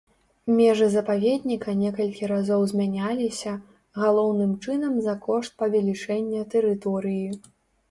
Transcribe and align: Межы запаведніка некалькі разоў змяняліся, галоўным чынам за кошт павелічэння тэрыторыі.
Межы 0.59 0.85
запаведніка 0.93 1.75
некалькі 1.81 2.29
разоў 2.31 2.65
змяняліся, 2.71 3.53
галоўным 4.05 4.57
чынам 4.63 4.97
за 5.11 5.17
кошт 5.29 5.51
павелічэння 5.63 6.51
тэрыторыі. 6.57 7.25